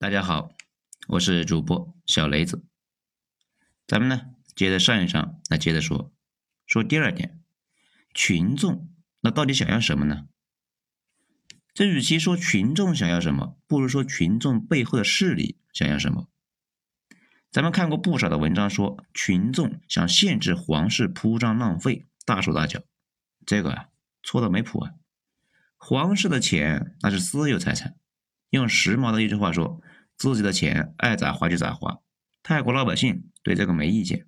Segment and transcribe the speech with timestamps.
[0.00, 0.52] 大家好，
[1.08, 2.64] 我是主播小雷子。
[3.84, 6.12] 咱们呢，接着上一章来接着说，
[6.68, 7.42] 说第二点，
[8.14, 10.28] 群众那到底想要什么呢？
[11.74, 16.28] 这与其说群众想要什么，不如说群众背后的势力想要什么。
[17.50, 22.84] 咱们看过不少的文章，说群众想限制皇室铺张浪费、大手大脚，
[23.44, 23.88] 这个啊
[24.22, 24.92] 错的没谱啊！
[25.76, 27.96] 皇室的钱那是私有财产。
[28.50, 29.80] 用时髦的一句话说，
[30.16, 31.98] 自己的钱爱咋花就咋花。
[32.42, 34.26] 泰国老百姓对这个没意见。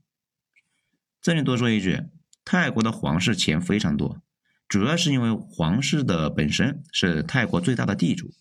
[1.23, 2.05] 这里多说一句，
[2.45, 4.23] 泰国的皇室钱非常多，
[4.69, 8.33] 主要是因为皇室的本身是泰国最大的地主，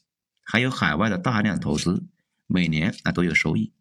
[0.41, 2.05] 还有海外的大量投资，
[2.47, 3.71] 每年啊都有收益。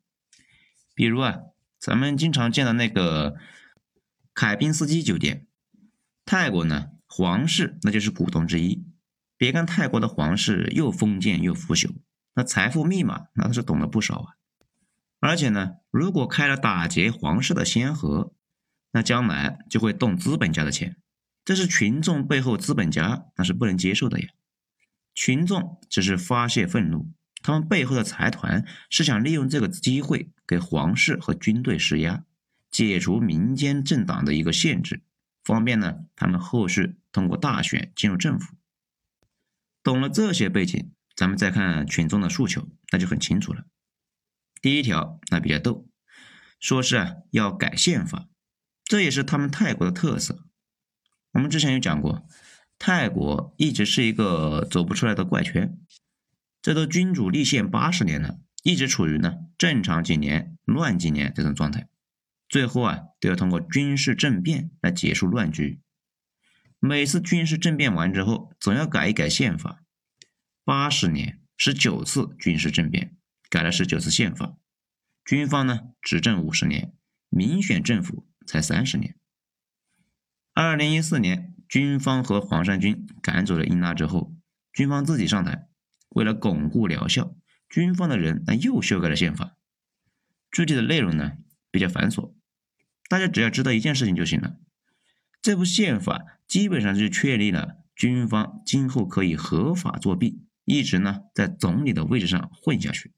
[0.94, 1.38] 比如啊，
[1.78, 3.36] 咱们经常见的那个
[4.34, 5.46] 凯宾斯基酒店，
[6.24, 8.84] 泰国呢皇室那就是股东之一。
[9.38, 11.88] 别看泰国的皇室又封建又腐朽，
[12.34, 14.34] 那财富密码那都是懂了不少啊。
[15.20, 18.34] 而且呢，如果开了打劫皇室的先河，
[18.90, 20.96] 那将来就会动资本家的钱，
[21.44, 24.28] 这是群众背后资本家那是不能接受的呀。
[25.14, 27.10] 群众只是发泄愤怒，
[27.42, 32.24] 他们背后的财团是想利用这个机会给皇室和军队施压，
[32.70, 35.02] 解除民间政党的一个限制，
[35.44, 38.54] 方便呢他们后续通过大选进入政府。
[39.82, 43.64] 懂了这些背景，咱们再看群众的诉求，那就很清楚了。
[44.60, 45.88] 第一条，那比较逗，
[46.58, 48.28] 说是啊要改宪法，
[48.84, 50.44] 这也是他们泰国的特色。
[51.32, 52.26] 我们之前有讲过，
[52.78, 55.78] 泰国一直是一个走不出来的怪圈，
[56.60, 61.88] 这都君主立宪八十年了，一直处于呢正常几年、乱几年这种状态，
[62.48, 65.80] 最后啊都要通过军事政变来结束乱局。
[66.80, 69.82] 每次军事政变完之后，总要改一改宪法。
[70.64, 73.16] 八十年，十九次军事政变，
[73.50, 74.56] 改了十九次宪法。
[75.24, 76.92] 军方呢，执政五十年，
[77.28, 79.16] 民选政府才三十年。
[80.54, 84.34] 二零一四年，军方和黄山军赶走了英拉之后，
[84.72, 85.68] 军方自己上台，
[86.10, 87.34] 为了巩固疗效，
[87.68, 89.56] 军方的人那又修改了宪法。
[90.52, 91.32] 具体的内容呢，
[91.72, 92.34] 比较繁琐，
[93.08, 94.56] 大家只要知道一件事情就行了。
[95.40, 103.12] 这部宪法基本上就确立了军方今后可以合法作弊，一直呢在总理的位置上混下去。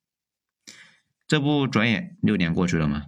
[1.26, 3.06] 这不转眼六年过去了吗？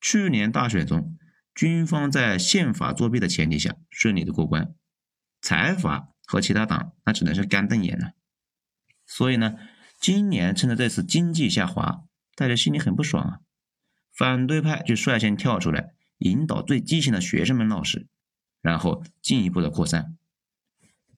[0.00, 1.16] 去年大选中，
[1.54, 4.74] 军方在宪法作弊的前提下顺利的过关，
[5.40, 8.12] 财阀和其他党那只能是干瞪眼了。
[9.06, 9.56] 所以呢，
[10.00, 12.04] 今年趁着这次经济下滑，
[12.36, 13.40] 大家心里很不爽啊，
[14.12, 18.06] 反对派就率先跳出来，引导最激情的学生们闹事。
[18.64, 20.16] 然后进一步的扩散。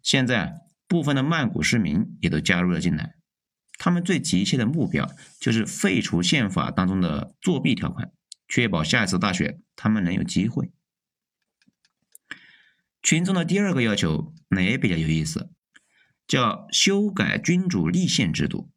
[0.02, 3.14] 现在部分的曼谷市民也都加入了进来，
[3.78, 5.08] 他们最急切的目标
[5.38, 8.10] 就是废除宪法当中的作弊条款，
[8.48, 10.72] 确保下一次大选他们能有机会。
[13.00, 15.52] 群众的第二个要求那也比较有意思，
[16.26, 18.72] 叫修改君主立宪制度。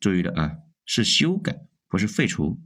[0.00, 2.60] 注意了啊，是修改，不是废除。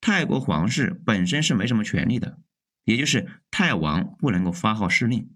[0.00, 2.40] 泰国皇室本身是没什么权利的。
[2.88, 5.30] 也就是泰王不能够发号施令，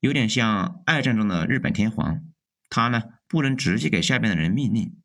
[0.00, 2.24] 有点像二战中的日本天皇，
[2.68, 5.00] 他呢不能直接给下边的人命令。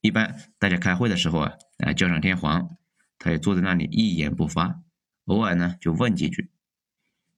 [0.00, 2.70] 一般大家开会的时候啊，啊叫上天皇，
[3.20, 4.82] 他也坐在那里一言不发，
[5.26, 6.50] 偶尔呢就问几句。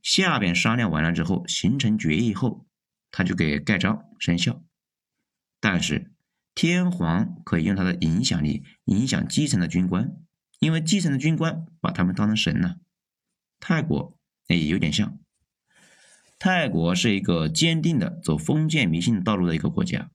[0.00, 2.66] 下边商量完了之后，形成决议后，
[3.10, 4.64] 他就给盖章生效。
[5.60, 6.10] 但是
[6.54, 10.10] 天皇可以用他的影响力影响基层的军官，
[10.58, 12.78] 因为基层的军官把他们当成神了。
[13.60, 15.18] 泰国也有点像，
[16.38, 20.10] 泰国是一个坚定的走封建迷信道路的一个国家，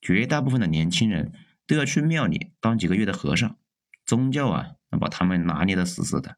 [0.00, 1.32] 绝大部分的年轻人
[1.66, 3.56] 都要去庙里当几个月的和尚，
[4.04, 6.36] 宗教啊，能把他们拿捏的死死的。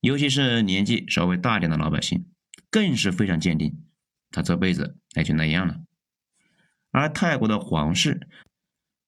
[0.00, 2.26] 尤其是年纪稍微大点的老百姓，
[2.70, 3.82] 更是非常坚定，
[4.30, 5.80] 他这辈子也就那样了。
[6.92, 8.28] 而泰国的皇室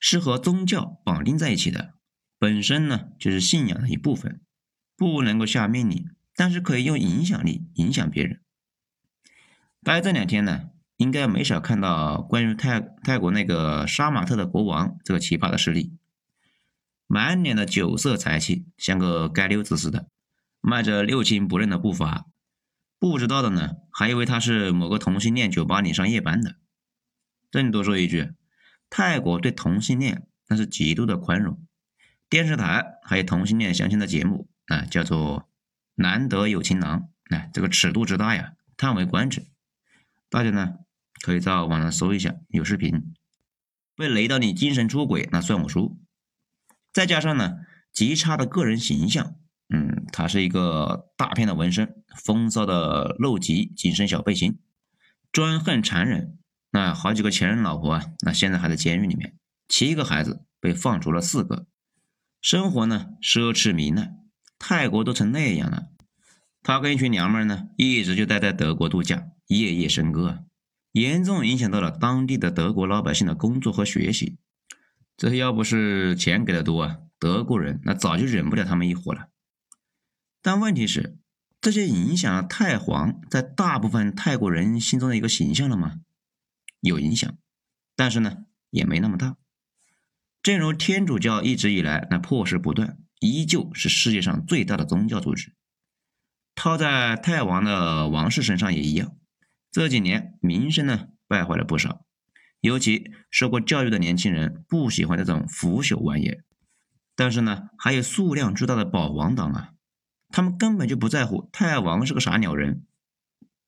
[0.00, 1.94] 是和宗教绑定在一起的，
[2.38, 4.40] 本身呢就是信仰的一部分。
[4.98, 8.40] 不能够下命令，但是可以用影响力影响别人。
[9.84, 15.96] 大家这两天呢，应该没少看到关于泰泰国那个杀马特的国王这个奇葩的事例，
[17.06, 20.08] 满脸的酒色财气，像个街溜子似的，
[20.60, 22.26] 迈着六亲不认的步伐。
[22.98, 26.56] 不知道的呢，还以为他是某个同性恋酒吧里上夜班的。
[27.52, 28.32] 这里多说一句，
[28.90, 31.64] 泰国对同性恋那是极度的宽容，
[32.28, 34.48] 电视台还有同性恋相亲的节目。
[34.68, 35.48] 啊，叫做
[35.96, 39.46] 难得有情郎，哎，这个尺度之大呀，叹为观止。
[40.30, 40.74] 大家呢
[41.20, 43.14] 可以在网上搜一下，有视频。
[43.96, 45.98] 被雷到你精神出轨，那算我输。
[46.92, 47.58] 再加上呢，
[47.92, 49.34] 极差的个人形象，
[49.68, 54.60] 嗯，他是一个大片的纹身，风骚的露脊紧身小背心，
[55.32, 56.38] 专横残忍。
[56.70, 59.34] 那好几个前任老婆啊，那现在还在监狱里面，
[59.66, 61.66] 七个孩子被放逐了四个，
[62.40, 64.18] 生活呢奢侈糜烂，
[64.58, 65.88] 泰国都成那样了。
[66.62, 70.44] 他跟一群娘们呢，一直就待在德国度假，夜夜笙歌，
[70.92, 74.38] 严重影响到了当地的德国老百姓的工作和学习。
[75.16, 79.28] 这要不是钱给的多啊，德国人那早就忍不了他们一伙了。
[80.42, 81.18] 但问题是，
[81.60, 85.96] 这些影响了太皇在大部分泰国人心中的一个形象了吗？
[86.80, 87.36] 有影响，
[87.96, 89.36] 但是呢，也没那么大。
[90.42, 95.54] 正如天主教一直以来那破事不断，依旧是世界上最大的宗教组织。
[96.54, 99.16] 套在泰王的王室身上也一样，
[99.70, 102.04] 这几年名声呢败坏了不少，
[102.60, 106.38] 尤其受过教育的年轻人不喜欢这种腐朽玩意。
[107.14, 109.72] 但是呢，还有数量巨大的保皇党啊，
[110.28, 112.84] 他们根本就不在乎泰王是个啥鸟人。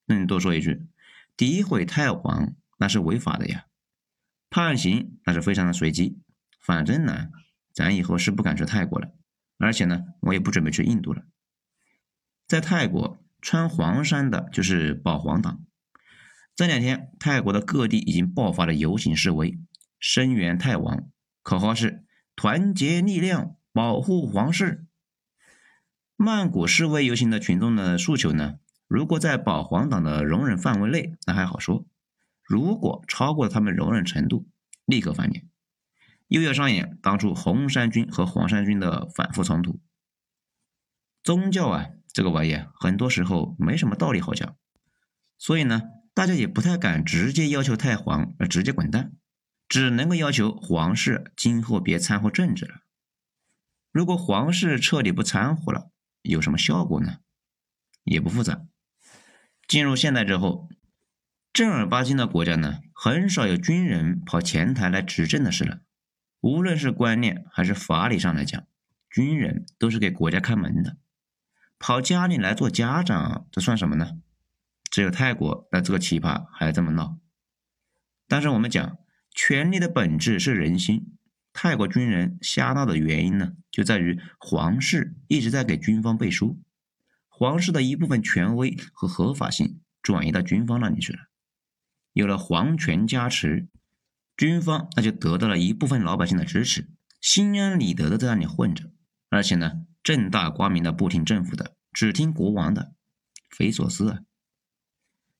[0.06, 0.86] 那你，多说一句，
[1.36, 3.66] 诋毁泰王那是违法的呀，
[4.50, 6.18] 判刑那是非常的随机。
[6.60, 7.28] 反正呢，
[7.72, 9.12] 咱以后是不敢去泰国了，
[9.60, 11.22] 而且呢，我也不准备去印度了。
[12.48, 15.62] 在泰国穿黄衫的就是保皇党。
[16.56, 19.58] 这两天，泰国的各地已经爆发了游行示威，
[19.98, 21.08] 声援泰王，
[21.42, 22.04] 口号是
[22.34, 24.86] “团结力量，保护皇室”。
[26.16, 28.56] 曼谷示威游行的群众的诉求呢，
[28.88, 31.86] 如果在保皇党的容忍范围内，那还好说；
[32.42, 34.48] 如果超过了他们容忍程度，
[34.84, 35.46] 立刻翻脸，
[36.30, 39.80] 又要上演当初红衫军和黄衫军的反复冲突。
[41.22, 41.86] 宗教啊！
[42.12, 44.56] 这个玩意很多时候没什么道理好讲，
[45.38, 45.82] 所以呢，
[46.14, 49.12] 大家也不太敢直接要求太皇而直接滚蛋，
[49.68, 52.80] 只能够要求皇室今后别掺和政治了。
[53.92, 55.90] 如果皇室彻底不掺和了，
[56.22, 57.18] 有什么效果呢？
[58.04, 58.62] 也不复杂。
[59.68, 60.68] 进入现代之后，
[61.52, 65.80] 正儿八经的国家呢，很少有军人跑前台来执政的事了。
[66.40, 68.66] 无论是观念还是法理上来讲，
[69.10, 70.96] 军人都是给国家看门的。
[71.78, 74.20] 跑家里来做家长，这算什么呢？
[74.90, 77.18] 只有泰国那这个奇葩还这么闹。
[78.26, 78.98] 但是我们讲，
[79.34, 81.16] 权力的本质是人心。
[81.52, 86.60] 泰国军人瞎闹的原因呢，就在于皇室一直在给军方背书，
[87.28, 91.18] 皇室的一部分权威和合法性转移到军方那里去了。
[92.12, 93.68] 有了皇权加持，
[94.40, 96.88] 军方那就得到了一部分老百姓的支持，
[97.20, 98.90] 心安理得的在那里混着，
[99.28, 99.82] 而且呢。
[100.02, 102.94] 正大光明的不听政府的，只听国王的，
[103.50, 104.20] 匪所思啊！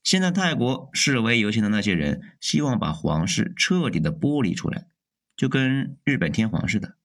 [0.03, 4.89] 现在泰国示威游行的那些人，希望把皇室彻底的剥离出来，
[5.35, 6.99] 就跟日本天皇似的，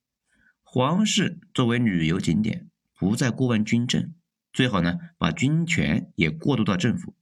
[0.63, 2.69] 皇室作为旅游景点，
[2.99, 4.13] 不再过问军政，
[4.51, 7.15] 最好呢把军权也过渡到政府。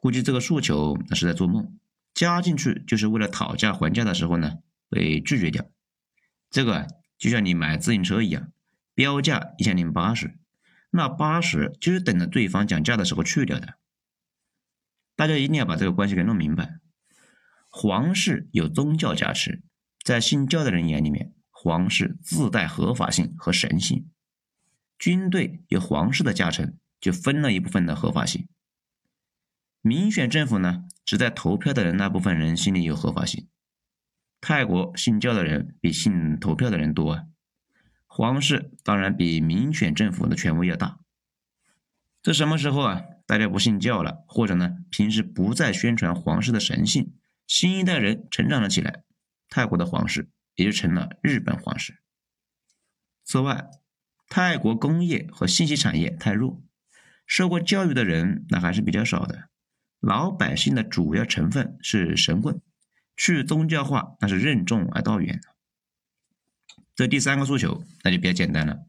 [0.00, 1.78] 估计这个诉求那是在做梦，
[2.14, 4.58] 加进去就是为了讨价还价的时候呢
[4.88, 5.68] 被拒绝掉。
[6.48, 6.86] 这个
[7.18, 8.50] 就像你买自行车一样。
[8.96, 10.38] 标价一千零八十，
[10.90, 13.74] 那八十就是等着对方讲价的时候去掉的。
[15.16, 16.78] 大家一定要把这个关系给弄明白。
[17.68, 19.64] 皇室有宗教加持，
[20.04, 24.08] 在信教的人眼里面，皇室自带合法性和神性。
[24.96, 28.46] 军队有皇室的加成，就分了一部分的合法性。
[29.80, 33.48] 民选政府呢，只在投票的人那部分人心里有合法性。
[34.40, 37.24] 泰国信教的人比信投票的人多啊。
[38.06, 41.00] 皇室当然比民选政府的权威要大。
[42.22, 43.02] 这什么时候啊？
[43.26, 47.14] 大家不信教了，或者呢，平时不再宣传皇室的神性，
[47.46, 49.02] 新一代人成长了起来，
[49.48, 52.02] 泰国的皇室也就成了日本皇室。
[53.24, 53.70] 此外，
[54.28, 56.62] 泰国工业和信息产业太弱，
[57.26, 59.48] 受过教育的人那还是比较少的，
[60.04, 62.60] 老百姓的主要成分是神棍，
[63.16, 65.40] 去宗教化那是任重而道远。
[66.94, 68.84] 这第三个诉求那就比较简单了，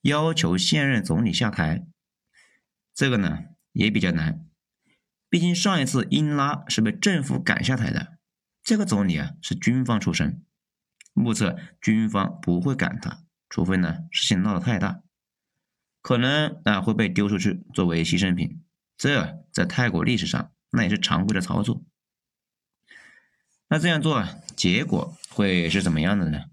[0.00, 1.84] 要求现任总理下台。
[2.94, 3.40] 这个呢
[3.72, 4.46] 也比较难，
[5.28, 8.16] 毕竟上一次英拉是被政府赶下台的，
[8.62, 10.42] 这个总理啊是军方出身，
[11.12, 15.02] 目测军方不会赶他，除非呢事情闹得太大，
[16.00, 18.62] 可能啊会被丢出去作为牺牲品。
[18.96, 21.84] 这在泰国历史上那也是常规的操作。
[23.68, 24.24] 那这样做，
[24.54, 26.44] 结果会是怎么样的呢？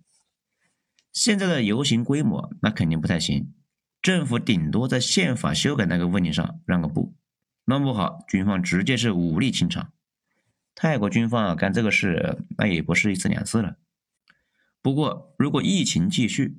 [1.11, 3.53] 现在的游行规模那肯定不太行，
[4.01, 7.15] 政府顶多在宪法修改那个问题上让个步，
[7.65, 9.93] 弄不好军方直接是武力清场。
[10.73, 13.77] 泰国军方啊干这个事，那也不是一次两次了。
[14.81, 16.57] 不过，如果疫情继续，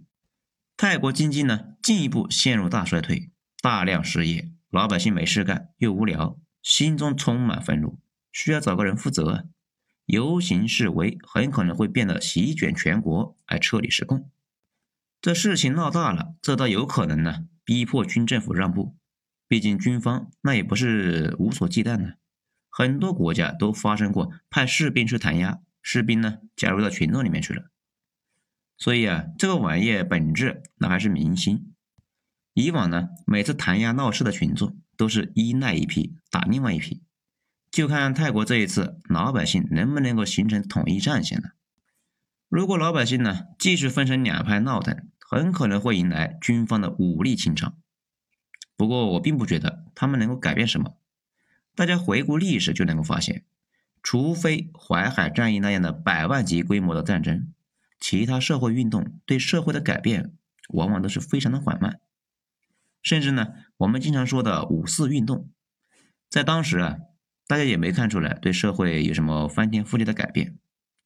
[0.76, 8.00] 泰国经济呢进一步陷入大衰退，大量失业，老百姓没事干又无聊，心中充满愤怒，
[8.32, 9.46] 需要找个人负责，
[10.06, 14.28] 游行示威很可能会变得席卷全国，而彻底失控。
[15.20, 18.96] 这事情闹大了，这倒有可能呢，逼迫军政府让步。
[19.46, 22.18] 毕竟军方那也不是无所忌惮的。
[22.68, 27.70] 很多国家都发生过派士兵去弹压，士兵呢加入到群众里面去了。
[28.76, 31.73] 所以啊，这个玩意本质那还是民心。
[32.54, 37.02] 以往呢，每次弹压闹事的群众都是依赖一批打另外一批，
[37.68, 41.50] 就看泰国这一次老百姓能不能够形成统一战线了。
[42.48, 47.74] 如果老百姓呢继续分成两派闹腾，很可能会迎来军方的武力清场。
[48.76, 50.96] 不过我并不觉得他们能够改变什么。
[51.74, 53.44] 大家回顾历史就能够发现，
[54.00, 57.52] 除非淮海战役那样的百万级规模的战争，
[57.98, 60.32] 其他社会运动对社会的改变
[60.68, 61.98] 往往都是非常的缓慢。
[63.04, 65.48] 甚至呢，我们经常说的五四运动，
[66.28, 66.96] 在当时啊，
[67.46, 70.58] 大家也没看出来对社会有什么翻天覆地的改变，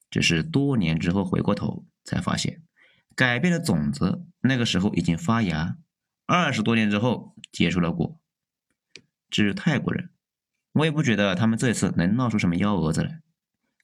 [0.09, 2.63] 只是多年之后回过头才发现，
[3.15, 5.77] 改变的种子那个时候已经发芽，
[6.25, 8.19] 二十多年之后结出了果。
[9.29, 10.09] 至于泰国人。
[10.73, 13.21] 我也不觉得他们这次能闹出什么幺蛾子来。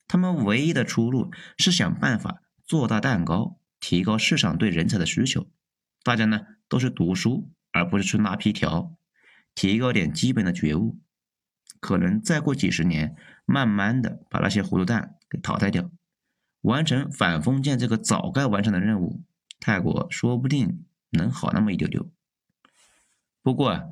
[0.07, 5.47] 他们唯一的出路是想办法做大蛋糕，提高市场对人才的需求。
[6.03, 8.95] 大家呢都是读书，而不是去拉皮条，
[9.53, 10.97] 提高点基本的觉悟。
[11.79, 13.15] 可能再过几十年，
[13.45, 15.91] 慢慢的把那些糊涂蛋给淘汰掉，
[16.61, 19.23] 完成反封建这个早该完成的任务，
[19.59, 22.09] 泰国说不定能好那么一丢丢。
[23.43, 23.83] 不过啊。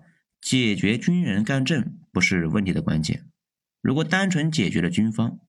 [0.45, 3.29] 解决军人干政不是问题的关键。
[3.81, 5.39] 如果单纯解决了军方，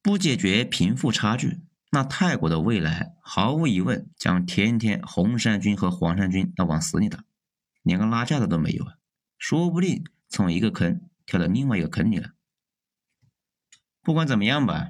[0.00, 1.60] 不解决贫富差距，
[1.90, 7.22] 那泰国的未来毫无疑问将天天红衫军和黄衫军要往死里打，
[7.82, 8.94] 连个拉架的都没有啊！
[9.38, 12.32] 说不定从一个坑跳到另外一个坑里了。
[14.02, 14.88] 不管怎么样吧，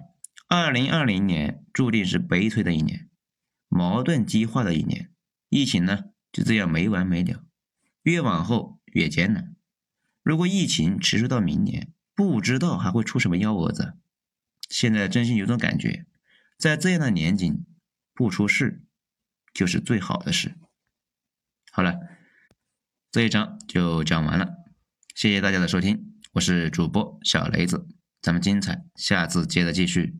[0.48, 3.08] 二零二零年注定是悲催的一年，
[3.68, 5.12] 矛盾激化的一年，
[5.48, 7.44] 疫情呢就这样没完没了，
[8.02, 8.80] 越往后。
[8.94, 9.56] 越艰难。
[10.22, 13.96] 如果疫情持续到明年，不知道还会出什么幺蛾子。
[14.68, 16.04] 现在真心有种感觉，
[16.58, 17.64] 在这样的年景，
[18.12, 18.84] 不出事
[19.54, 20.58] 就是最好的事。
[21.70, 21.98] 好了，
[23.12, 24.48] 这一章就讲完了，
[25.14, 27.86] 谢谢大家的收听，我是主播小雷子，
[28.22, 30.16] 咱们精彩下次接着继续。